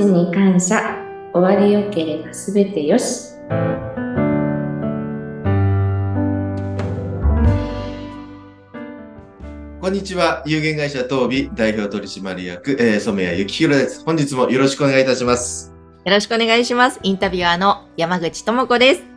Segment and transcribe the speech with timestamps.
[0.00, 0.96] ちに感謝。
[1.34, 3.34] 終わりよければすべてよし。
[9.80, 10.42] こんにちは。
[10.46, 14.04] 有限会社東美代表取締役、えー、染谷幸宏です。
[14.04, 15.74] 本日もよろしくお願いいたします。
[16.04, 16.98] よろしくお願いします。
[17.02, 19.09] インタビュアーの山口智子です。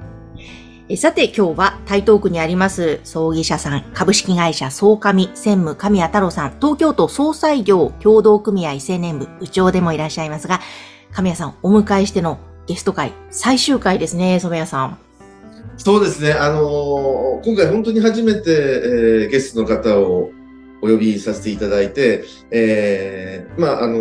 [0.89, 10.59] えさて今日は台東区にあります葬儀社さん株式会社総上専務神谷太郎さん東京都総裁業協同組合青年部部長でもいらっしゃいますが
[11.13, 14.97] 神谷さんお迎えしてのゲスト会最終回ですね染谷さん。
[15.77, 16.33] そうですね。
[16.33, 20.31] あのー今回本当に初めて、えーゲストの方を
[20.81, 23.97] お呼びさせていただいて、えーまあ、あの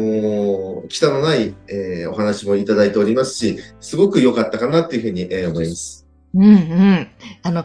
[0.84, 6.02] ー北のない、えーお話もいただいておりますし、すごく良かったかなっていうふうに、えー思います。
[6.34, 7.09] うんうん。
[7.42, 7.64] あの、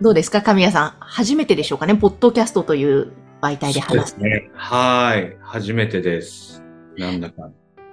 [0.00, 0.42] どうですか？
[0.42, 0.94] 神谷さん。
[1.00, 1.94] 初めてでしょうかね？
[1.94, 4.10] ポッドキャストという媒体で話す。
[4.12, 4.50] そうですね。
[4.54, 5.36] はい。
[5.40, 6.62] 初めてです。
[6.96, 7.50] なんだか。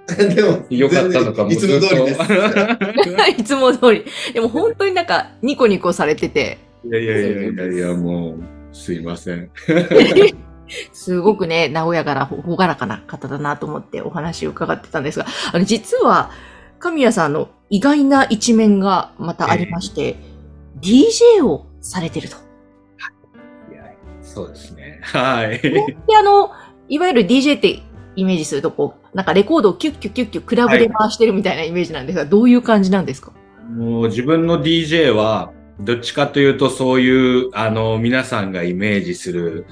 [0.08, 1.50] でも、よかったのかも。
[1.50, 2.20] いつも通りです。
[3.40, 4.04] いつも通り。
[4.32, 8.38] でも本当になんかニコニコされてて、いやいやいやいやいや、もう、
[8.72, 9.50] すいません。
[10.92, 16.30] すごくね、和やかな、ほがらかな方だなと思ってお話を伺ってたんですが、あの、実は、
[16.86, 20.14] 神谷さんの意外な一面がまたありまして、
[20.80, 22.36] DJ をされてると。
[23.72, 23.82] いや
[24.22, 25.00] そうですね。
[25.02, 25.60] はい。
[25.60, 25.84] で、
[26.16, 26.52] あの、
[26.88, 27.82] いわゆる DJ って
[28.14, 33.32] イメージすると、こう、なんかレコードをキュッキュッキュッキュクラブで回してるみたいなイメージなんですが、どういう感じなんですか？
[33.68, 39.66] もう自分の DJ は、どっちかというと、そういう、あの、皆さんがイメージする、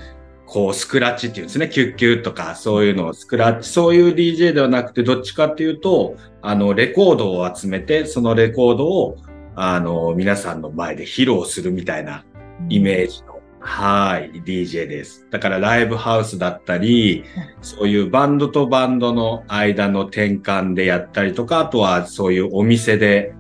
[0.46, 1.68] こう、スクラッチっていうんですね。
[1.68, 9.16] キュッキュッとか、そういうのをスクラッチ、そういう DJ ではなくて、どっちかっていうと、あの、レコードを集めて、そのレコードを、
[9.56, 12.24] あの、皆さんの前で披露するみたいな
[12.68, 15.26] イメージの、はい、DJ です。
[15.30, 17.24] だからライブハウスだったり、
[17.62, 23.32] そういうバンドとバンドの間の転換でやったりとか、あとはそういうお店で、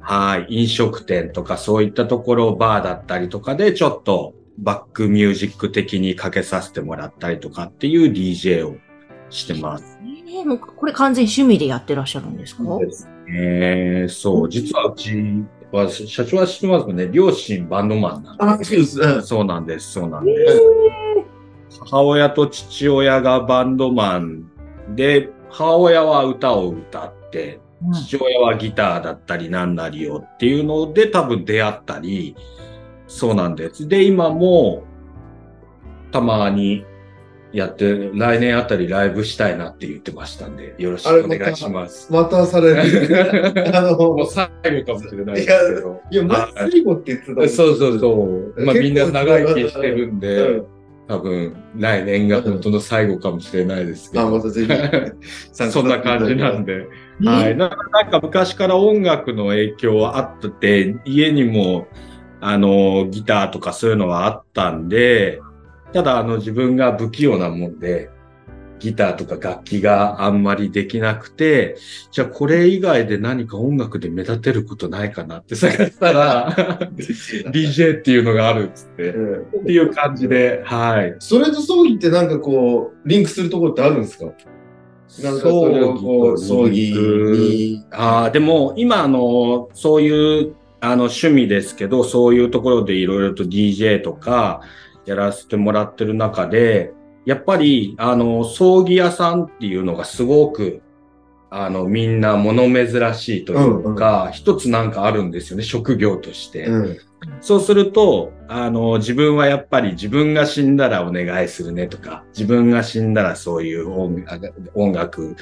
[0.00, 8.76] はい、飲食店とかそういったところ、バーだったりとかでちょっとバックミュージック的にかけさせてもらったりとかっていう DJ を
[9.30, 9.98] してます。
[10.02, 12.62] えーもうこれ完全に趣味でやってらっしゃるんですか？
[13.28, 19.00] えー、そう、実はうちは、社長は知ってますかね、両親バンドマンなんです。
[19.00, 20.60] うんそうなんです、そうなんです。
[21.80, 24.44] 母親と父親がバンドマン
[24.94, 27.60] で、母親は歌を歌って、
[28.06, 32.36] 父親はギターだったりなんなりをっていうので多分出会ったり、
[33.06, 33.86] そうなんです。
[33.88, 34.84] で、今も
[36.10, 36.84] たまに
[37.54, 42.12] やって、来年あたりライブしたいなって言ってましたんで、よろしくお願いします。
[42.12, 43.70] またされる。
[43.76, 44.48] あの、もう最
[44.82, 46.00] 後かもしれないですけど。
[46.10, 48.64] いや、まあ、最後って言ってたもんそうそうそう。
[48.64, 50.64] まあみんな長生きしてるんうでん、
[51.06, 54.42] 多分来年が本当の最後かもしれないですけあ、まど。
[54.42, 54.70] たぜひ。
[55.52, 56.86] そんな感じなんで。
[57.20, 57.56] ねはい。
[57.56, 61.86] なんかなんか昔から音楽の影響はあってて、家にも、
[62.46, 65.40] あの、ギターとかそういうのはあったんで、
[65.92, 68.10] ただあの自分が不器用なもんで、
[68.80, 71.76] ギターとか楽器があんまりできなくて、
[72.10, 76.52] じゃあこれ以外で何か音楽で目立てることないかなって探したら、
[77.50, 81.16] DJ っていうのがあるっつって、うんっていう感じで、はい。
[81.20, 84.26] それと葬儀ってなんかこう、リンクするところってあるんですか？
[85.22, 87.84] なんかそれをこう、葬儀に。
[87.90, 90.54] ああ、でも今あの、そういう
[90.84, 94.60] あの趣味ですけど、そういうところでいろいろと DJ とか
[95.06, 96.92] やらせてもらってる中で、
[97.24, 100.82] やっぱりあの、葬儀屋さんっていうのがすごく、
[101.48, 106.66] あの、みんな物珍しいというか、一つなんかあるんですよね、職業として。
[106.66, 106.98] うん。
[107.40, 113.90] そうすると、あの、自分はやっぱり自分が死んだらお願いするねとか、自分が死んだらそういう
[114.74, 115.36] 音楽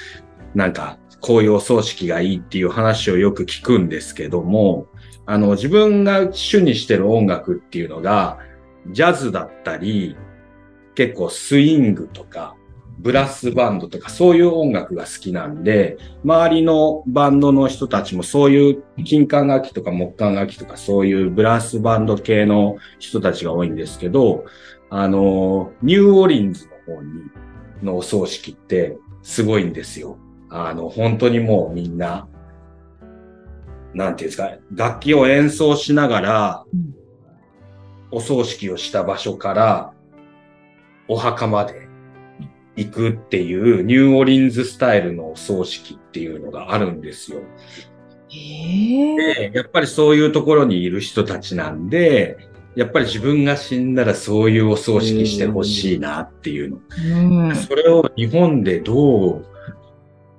[0.55, 4.87] なんか、こういうお葬式がいいっていう話をよく聞くんですけども、
[5.25, 8.39] あの、自分が主にしてる音楽っていうのが、
[8.91, 10.17] ジャズだったり、
[10.95, 12.57] 結構スイングとか、
[12.99, 24.45] ブラスバンドとかそういう音楽が好きなんで、周りのバンドの人たちもそういう金管楽器とか木管楽器とかそういうブラスバンド系の人たちが多いんですけど、
[24.91, 27.23] あの、ニューオリンズの方に、
[27.83, 30.19] のお葬式ってすごいんですよ。
[30.55, 32.29] あの、本当にもうみんな、
[33.95, 36.95] なんていうんですか、楽器を演奏しながらうん、
[38.11, 39.93] お葬式をした場所から、
[41.09, 41.89] お墓まで
[42.77, 47.41] 行くっていうニューオリンズスタイルのお葬式っていうのがあるんですよ。
[48.29, 52.37] で、やっぱりそういうところにいる人たちなんで、
[52.75, 56.79] やっぱり自分が死んだらそういうお葬式してほしいなっていうの。
[57.17, 57.57] うん。
[57.57, 59.52] それを日本でどう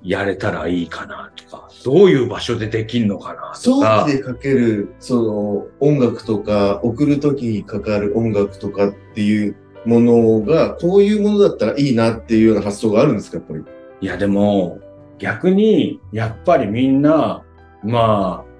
[0.03, 4.17] やれたらいいかなとか、どういう場所でできんのかなと葬か儀。
[4.17, 9.55] でかける、その、音楽とか、送るときにかかる音楽とかっていう
[9.85, 13.63] ものが、こういうものだったらいいなっていうような発想があるんですか、やっぱり？
[14.01, 14.79] いやでも、
[15.19, 17.43] 逆に、やっぱりみんな、
[17.81, 18.53] まあ、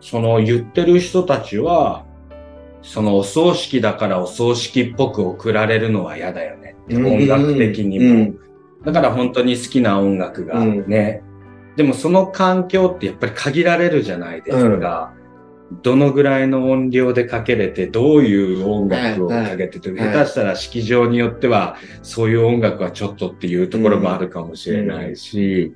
[0.00, 2.04] その言ってる人たちは、
[2.82, 6.76] そのお葬式だからお葬式っぽく送られるのは嫌だよね。
[6.90, 8.34] 音楽的にも。
[8.86, 11.22] うんだから本当に好きな音楽がね。
[11.76, 15.12] でもその環境ってやっぱり限られるじゃないですか。
[15.82, 25.74] どのぐらいの音量でかけれて、どういう音楽をかけてて、はいはい下手したら式場によっては、そういう音楽はちょっとっていうところもあるかもしれないし、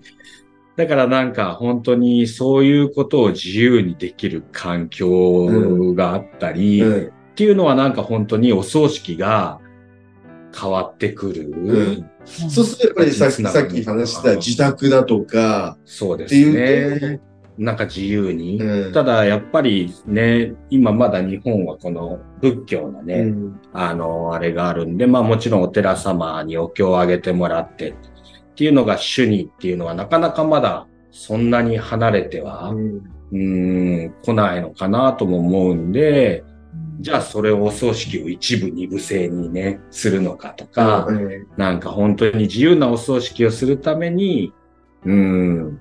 [0.76, 7.06] だからなんか本当にそういうことを自由にできる環境があったり、うん。
[7.06, 9.61] っていうのはなんか本当にお葬式が
[10.60, 11.49] 変わってくる。
[11.49, 17.20] んそうするとやっぱりさっきさっき話した自宅だとかそうですっていうね。
[17.58, 18.58] なんか自由に。
[18.58, 27.94] と、うんただやっぱりね、今まだ日本はこの仏教のね、うんあの、あれがあるんで、まあもちろんお寺様にお経をあげてもらってっ
[28.54, 36.44] ていうのが主にっていうのはなかなかまだそんなに離れては、うーん、来ないのかなとも思うんで、
[37.00, 41.46] じゃあそれをお葬式を一部二部制にね、するのかとか、うん。
[41.56, 44.52] なんか本当に自由なお葬式をするために、
[45.04, 45.80] うーん、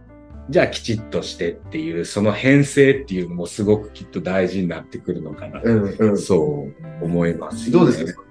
[0.49, 5.61] じゃあきちっとしてっていう、その編成っていうのもすごくきっと大事になってくるのかな。
[5.63, 6.17] うんうん。
[6.17, 6.67] そ
[7.01, 8.23] う思います、どうですか？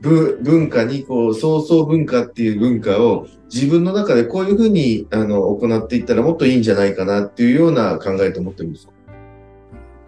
[0.00, 8.91] ぶ文化に、こう、創造文化っていう文化を自分の中でこういうふうに、あの、行っていったらもっといいんじゃないかなっていうような考えと思ってるんですか？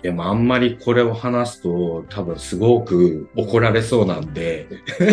[0.04, 4.68] でもあんまりこれを話すと多分すごく怒られそうなんで、
[5.00, 5.08] 自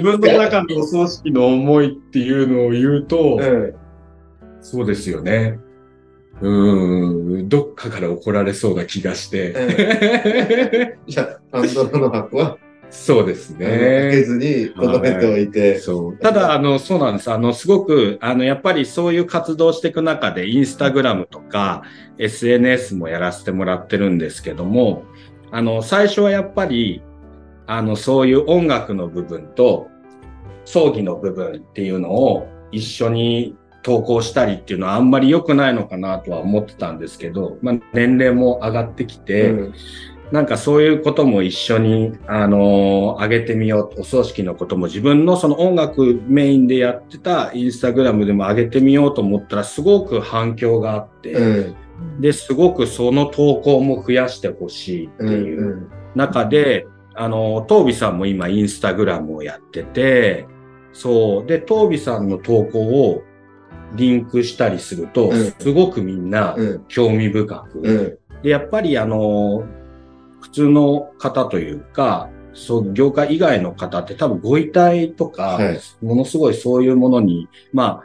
[0.00, 3.74] 分の中のお葬式の思いっていうのを言うと、うん
[4.60, 5.58] そうですよね。
[6.40, 10.96] うーん、どっかから怒られそうな気がして。
[11.08, 12.56] じゃあ、パンドラの箱は、
[12.92, 14.22] そうですあの開けね。
[14.22, 16.16] ずに留めておいて、そう。
[16.18, 17.32] ただ、あの、そうなんです。
[17.32, 21.82] あの、すごく、あの、やっぱりそういう活動をしていく中で、インスタグラムとか、
[22.18, 25.04] SNS もやらせてもらってるんですけども、
[25.50, 27.02] あの、最初はやっぱり、
[27.66, 29.88] あの、そういう音楽の部分と、
[30.66, 39.74] 葬儀の部分っていうのを一緒に投稿したりっていうのはあんまり良くないのかなとは思ってたんですけど、まあ、年齢も上がってきて、うん
[40.32, 44.00] なんかそういうことも一緒に、あのー上げてみよう。
[44.00, 51.76] お葬式のことも自分のその音楽メインでやってたインスタグラムでも上げてみようと思ったらすごく反響があって、う
[52.18, 52.20] ん。
[52.20, 60.46] で、すごくその投稿も増やしてほしいってうんいう中で、あの、トービさんも今インスタグラムをやってて、
[60.94, 61.46] そう。
[61.46, 63.22] で、トービさんの投稿を
[63.96, 65.52] リンクしたりすると、うん。
[65.58, 66.84] すごくみんなうん。
[66.88, 68.18] 興味深く、うん。
[68.42, 69.81] で、やっぱりあの、普
[70.52, 75.80] 通の方というか、そう、業界以外の方って多分ご遺体とか、はい。
[76.02, 78.02] ものすごいそういうものに、ま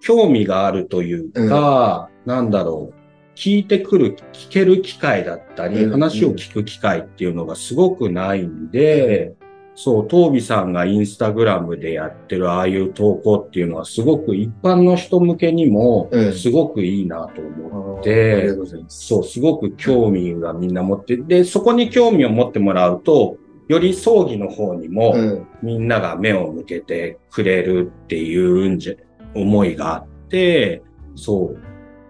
[0.00, 3.02] 興味があるというか、なんだろう、
[3.36, 5.90] 聞いてくる、聞ける機会だったり、うん。
[5.90, 9.34] 話を聞く機会っていうのがすごくないんで、
[9.74, 19.06] そう、トービさんがインスタグラムでやってるああいう投稿っていうのはすごく一般の人向けにもうんすごくいいなと思っあて、うございます。
[19.06, 23.38] そう、すごく興味がみんな持って、で、そこに興味を持ってもらうと、
[23.68, 28.94] より葬儀の方にもうんみんなが目を向けてくれるっていうんじゃ、
[29.34, 30.82] 思いがあって、
[31.14, 31.58] そう。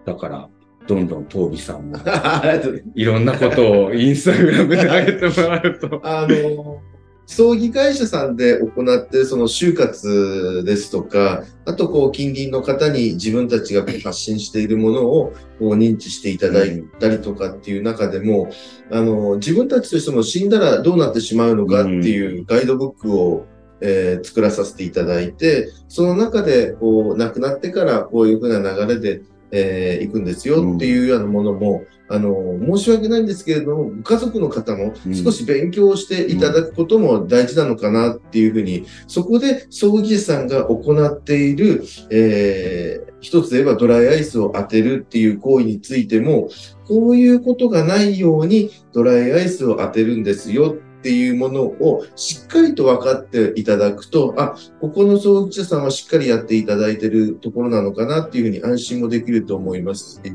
[0.05, 0.49] だから、
[0.87, 1.97] どんどん東美さんも
[2.95, 6.01] いろんなことをインスタグラムで上げてもらうと。
[6.03, 6.81] あの、
[7.25, 18.49] 葬儀会社さんで行っているその就活ですとか、あとこう近隣の方に自分たちが発信しているものをこう認知していただいたりとかっていう中でも、
[18.91, 23.45] あの、自分たちとしても死んだらどうなってしまうのかっていうガイドブックを、
[23.81, 29.21] えー作らさせていただいて、その中でこう亡くなってからこういうふうな流れで、
[29.55, 34.93] えー行くんですよっていうようなものも、あの、申し訳ないんですけれども、ご家族の方も
[35.23, 46.49] 少し勉強していただくことも大事なのかなっていうふうに、そこで葬儀師さんが行っている、えー一つ言えばドライアイスを当てるっていう行為についても、
[46.85, 60.31] こういうことがないようにドライアイスを当てるんですよっていうものをしっかりと分かっていただくと、あ、ここの葬儀師さんはしっかりやっていただいてるところなのかなっていうふうに安心もできると思いますし、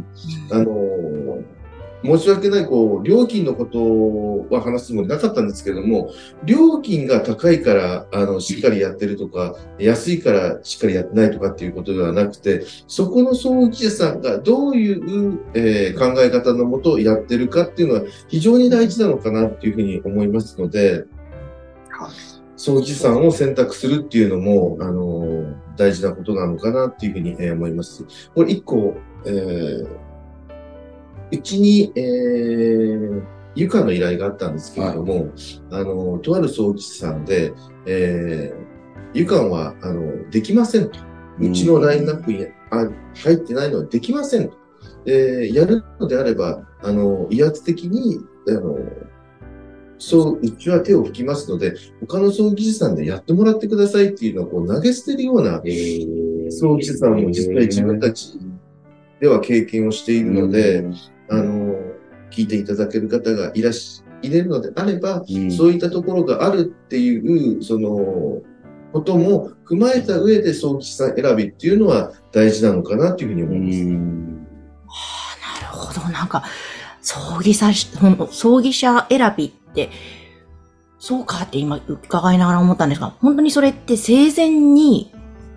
[0.51, 1.58] あのー
[2.05, 6.13] 申し訳ない、こう、料金のことは話すつもりなかったんですけども、
[6.45, 21.05] 料金が高いから、あの、しっかりやってるとか、安いからしっかりやってないとかっていうことではなくて、そこの葬儀社さんがどういう、えー考え方のもとやってるかっていうのは非常に大事なのかなっていうふうに思いますので、
[22.57, 28.05] 葬儀さんを選択するっていうのも、あの、大事なことなのかなっていうふうに、思います。
[28.35, 30.08] これ一個、えー
[31.31, 33.23] うちに、えー、
[33.55, 35.29] 床の依頼があったんですけれども、
[35.71, 37.53] あの、とある葬儀師さんで、
[37.87, 40.99] えー、床は、あの、できませんと。
[41.41, 44.57] うちのラインナップにあ入ってないのはできませんと。
[45.07, 48.19] えーやるのであれば、あの、威圧的に、
[48.49, 48.79] あの、
[49.99, 55.61] そう、うちは手を引きますので、他の葬儀師さんでやってもらってくださいっていうのをこう投げ捨てるような
[56.51, 58.39] 葬儀師さんも実際自分たち
[59.21, 60.85] では経験をしているので、
[61.31, 61.75] あの、
[62.31, 68.43] 聞いていただける方がいらっし、いれるのであれば、うんそういったところがあるっていう、その、
[68.93, 73.79] ことも踏まえた上で葬儀師さん選びっていうのは大事なのかなというふうに思います。
[74.87, 76.09] はあ、なるほど。
[76.11, 76.45] なんか、
[77.03, 77.67] 葬儀者、
[78.01, 79.91] ほん葬儀者選びって、
[80.99, 85.13] そうかって今伺いながら思ったんですが、本当にそれって生前に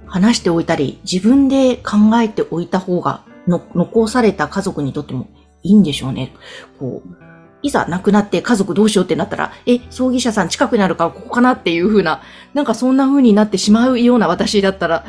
[0.05, 5.27] 話しておいたり、自分で考えておいた方がの、残された家族にとっても
[5.63, 6.33] いいんでしょうね。
[6.79, 7.09] こう、
[7.63, 12.21] いざ亡くなって家族どうしようってなったら、え、葬儀社さん近くにあるからここかなっていう風な、
[12.53, 15.05] なんかそんな風になってしまうような私だったら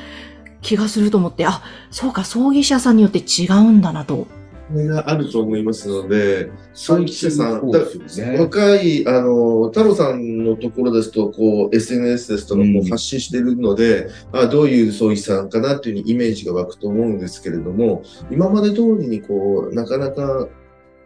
[0.61, 4.27] 気がすると思って、あ、そうか、葬儀社さんによって違うんだなと。
[4.75, 20.49] があると思いますので、葬儀者さん、そうだですよね若い、あの、太郎さんのところですと、こう、SNS ですとか発信してるので、あどういう葬儀師さんかなっていうふうにイメージが湧くと思うんですけれども、今まで通りにこう、なかなか、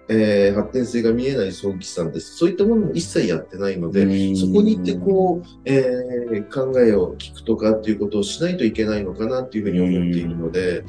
[0.08, 2.36] えー発展性が見えない葬儀師さんです。
[2.36, 4.02] そういったものも一切やってないので、
[4.36, 10.84] そこに行ってこう、えー考えを聞くとかっていうことをしないといけないのかなっていうふうに思っているので、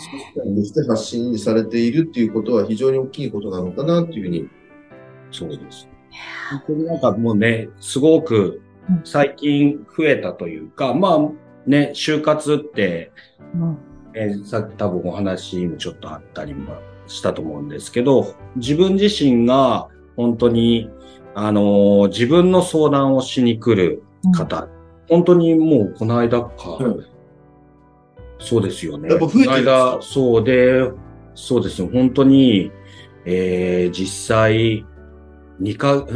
[0.00, 4.48] そうして発信されているっていうことは非常に大きいことなのかなっていうふうに。
[5.30, 5.88] そうです。
[6.50, 8.62] 本当になんかもうね、すごく
[9.04, 11.18] 最近増えたというか、まあ
[11.68, 13.12] ね、就活って、
[14.14, 16.74] えーさっき多分お話もちょっとあったりも
[17.06, 20.90] したと思うんですけど、自分自身が本当に、
[21.34, 24.02] あのー自分の相談をしに来る
[24.34, 24.68] 方、
[25.08, 27.06] 本当にもうこの間か、うん
[28.38, 29.08] そうですよね。
[29.08, 30.90] やっぱ増えてるんですそうで、
[31.34, 32.72] そうですね、本当に、
[33.24, 34.86] えー実際、
[35.60, 36.06] 2か、ん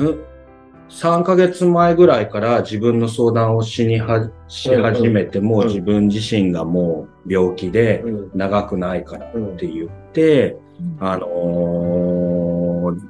[0.89, 10.57] ？3ヶ月前ぐらいから自分の相談をしには、し始めて、もう自分自身がもう病気で長くないからって言って、
[11.01, 12.63] あのー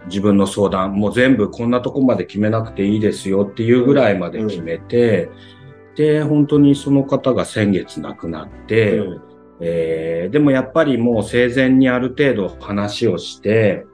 [0.06, 5.30] 自分の相談、もう全部こんなとこまで決めなくていいですよっていうぐらいまで決めて、
[5.96, 9.02] で、本当にその方が先月亡くなって、
[9.60, 13.84] えーでもやっぱりもう生前にある程度話をして、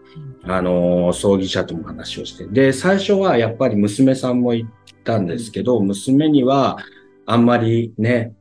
[0.45, 2.47] あのー葬儀社とも話をして。
[2.47, 4.69] で、最初はやっぱり娘さんも言っ
[5.05, 6.79] たんですけど、娘には
[7.27, 8.35] あんまりね、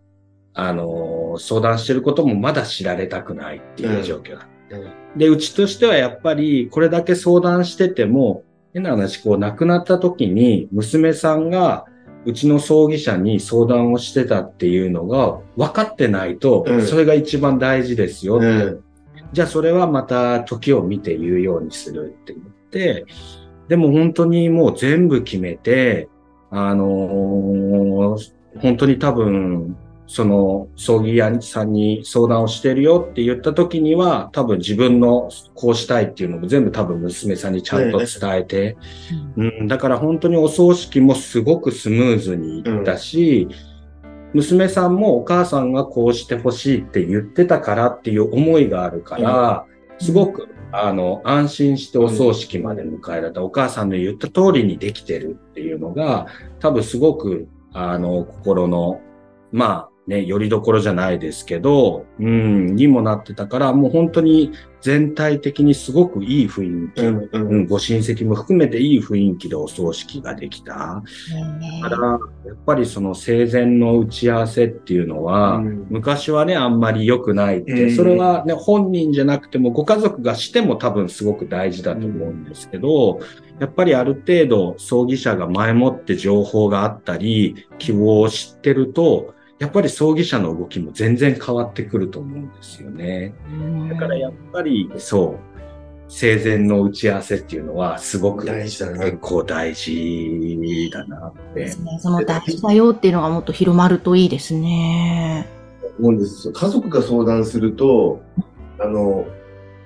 [0.54, 5.18] あのー相談してることもまだ知られたくないっていう状況だった。
[5.18, 11.86] で、うちとしてはやっぱりこれだけ相談してても、変な話、こう亡くなった時に娘さんが
[12.27, 18.46] うちの葬儀社に相談をしてたっていうのが分かってないとう、んそれが一番大事ですよって。
[18.46, 18.84] うん
[19.34, 23.05] じゃあそれはまた時を見て言うようにするって言って、
[23.67, 26.07] でも本当にもう全部決めて、
[26.50, 28.31] あのー
[28.62, 29.77] 本当に多分、
[30.08, 38.78] その葬儀屋さんに相談をしてるよって言った時には、多分自分のこうしたいっていうのも全部多分娘さんにちゃんと伝えて、
[39.36, 43.50] うん、だから本当にお葬式もすごくスムーズにいったし、
[44.34, 49.66] 娘さんもお母さんがこうしてほしいって言ってたからっていう思いがあるから、
[50.00, 56.28] すごく、あの、安心してお葬式まで迎えられた、お母さんの言った通りにできてるっていうのが、
[56.60, 59.02] 多分すごく、あの、心の、
[59.52, 67.48] まあね、よりどころじゃないですけど、うん、にもなってたから、もう本当に全体的にすごくいい雰囲気、うんうん。
[67.50, 71.04] うん、ご親戚も含めていい雰囲気でお葬式ができた。
[71.84, 72.08] だから、
[72.46, 75.88] やっぱりその生前の打ち合わせっていうのは、うん。
[75.90, 77.96] 昔はね、あんまり良くないって、うん。
[77.96, 83.20] それはね、本人じゃなくても、ご家族がしても多分すごく大事だと思うんですけど、
[83.60, 93.34] やっぱりある程度葬儀者が前もって情報があったり、希望を知ってると、やっぱり葬儀者の動きも全然変わってくると思うんですよね。
[93.90, 95.58] だからやっぱりそう。
[96.10, 101.82] 生前の打ち合わせっていうのはすごく大事だな結構大事だなってです。
[101.82, 102.00] ね。
[102.02, 105.48] その大事だよっていうのがもっと広まるといいですね。
[106.00, 106.52] 思うんです。
[106.52, 108.22] 家族が相談すると、
[108.80, 109.26] あの、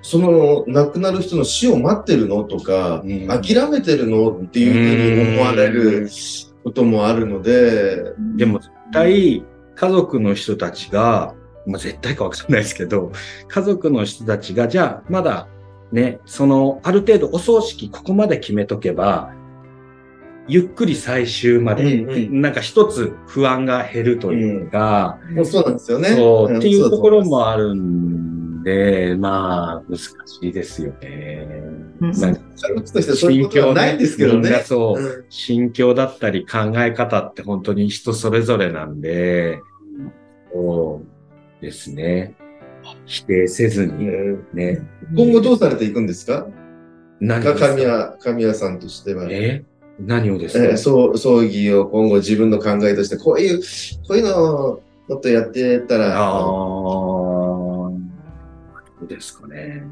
[0.04, 6.10] その亡くなる人の死を待ってるのとか、うん諦めてるのっていうふうに思われる
[6.64, 9.44] こともあるので、でも絶対
[9.76, 11.34] 家族の人たちが、
[11.66, 13.12] まあ、絶対かわかんないですけど、
[13.48, 15.48] 家族の人たちが、じゃあまだ
[15.92, 19.34] ね、そのある程度お葬式ここまで決めとけば、
[20.48, 26.10] ゆっくり最終まで、うんうなんか一つ不安が減るというか、もうそうなんですよね。
[26.10, 30.10] そう、んっていうところそもあるんで、まあ、難し
[30.42, 31.91] いですよね。
[32.02, 34.64] うんなんかう家族としてそういうことはないんですけどみんなね。
[34.66, 39.60] そう、うん心境だったり考え方って本当に人それぞれなんで、
[40.52, 41.02] そ
[41.60, 42.36] うですね。
[43.06, 44.08] 否定せずに
[44.54, 44.82] ね。
[45.16, 46.48] 今後どうされていくんですか？
[47.20, 47.68] 何をですか？
[47.70, 49.28] 神谷、神谷さんとしては。
[49.30, 49.64] え？
[50.00, 53.60] 何をですか、えーそう葬儀を今後自分の考えとして、こういう、
[54.08, 57.94] こういうのをもっとやってたら、ああ、ど
[59.04, 59.84] うですかね。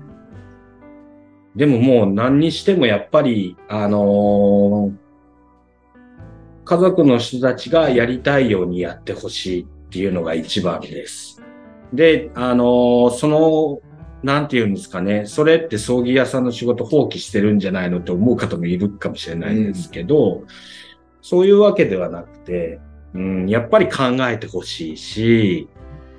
[1.59, 5.09] でももう何にしてもやっぱり、あのー
[6.63, 11.41] 家族の人たちがやりたいようにやってほしいっていうのが一番です。
[11.91, 13.81] で、あのーその、
[14.23, 20.43] なんて言うんですかね、それって葬儀屋さんの仕事放棄してるんじゃないのって思う方もいるかもしれないんですけど、
[21.21, 22.79] そういうわけではなくて、
[23.13, 25.67] うん、やっぱり考えてほしいし、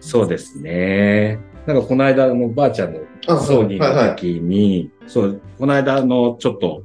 [0.01, 1.39] そうですね。
[1.67, 6.83] なんかこの間のばあちゃんのあ葬儀のはいはい時に、そう、この間のちょっと、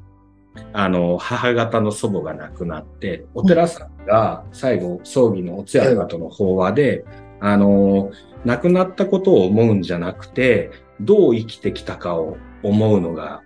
[0.73, 7.05] あの、母方の祖母が亡くなって、お寺さんが最後葬儀のお通夜の後の法話で、
[7.39, 8.11] あの、
[8.43, 13.41] 亡くなったことを思うんじゃなくて、どう生きてきたかを思うのが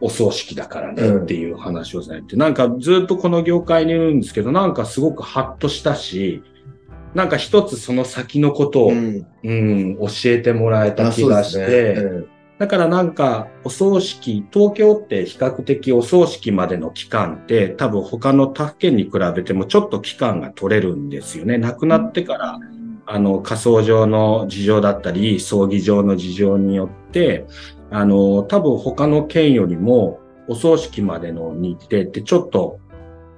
[0.00, 6.42] お葬式だからねっていう話をされて、なんかずっとこの業界にいるんですけど、なんかすごくハッとしたし、
[7.14, 9.98] なんか一つその先のことを、ううんん。
[9.98, 12.26] 教えてもらえた気がして、あそうですね
[12.58, 21.58] だからなんかお葬式、東京って比較的お葬式までの期間って多分他の他府県に比べてもちょっと期間が取れるんですよね。
[21.58, 22.60] 亡くなってから
[23.06, 27.46] あの、仮想上の事情だったり、葬儀上の事情によって、
[27.90, 32.78] あの、多分他の県よりも、お葬式までの日程ってちょっと、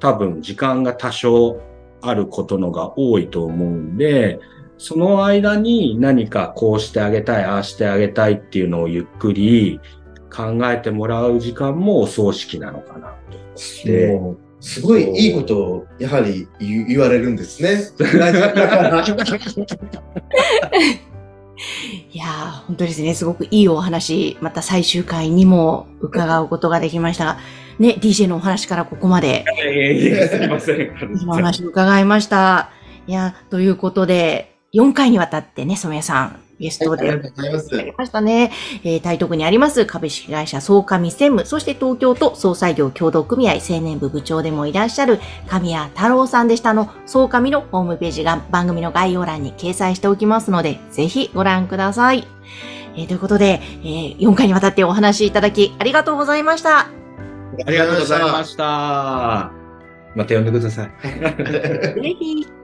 [0.00, 1.60] 多分時間が多少
[2.08, 4.40] あることのが多いと思うんで、
[4.78, 9.80] その間に何かこうしてあげたい、ああしてあげたいっていうのをゆっくり
[10.30, 13.38] 考えてもらう時間もお葬式なのかなと。
[13.84, 17.82] でもうすごいいいことを、やはり言言われるんですね。
[22.12, 23.14] いやー、本当ですね。
[23.14, 27.38] すごくいいお話、また最終回にも伺うことができましたが、
[27.78, 30.80] ね、DJ のお話からここまで、ええすいません。
[30.80, 30.90] いい
[31.26, 32.70] お話伺いました。
[33.06, 37.78] いや、ということで、4回にわたってね、染谷さん、ゲストでありがとうございます。
[37.78, 38.52] ありましたね。
[38.84, 52.26] えー、台東区にあります株式会社総上専務、そして東京都総裁業協同組合青年部部長でもいらっしゃる神谷太郎さんでしたあの、総上のホームページが番組の概要欄に掲載しておきますので、ぜひご覧ください。
[52.96, 57.03] えーということで、えー4回にわたってお話しいただきありがとうございました。
[57.66, 59.52] ありがとうございました。
[60.14, 60.90] また呼んでください。
[61.02, 62.46] ぜひ。